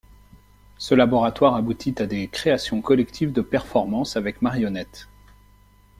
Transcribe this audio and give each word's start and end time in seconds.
Ce 0.79 0.95
laboratoire 0.95 1.53
aboutit 1.53 1.93
à 2.01 2.07
des 2.07 2.27
créations 2.27 2.81
collectives 2.81 3.31
de 3.33 3.41
performances 3.41 4.17
avec 4.17 4.41
marionnettes. 4.41 5.07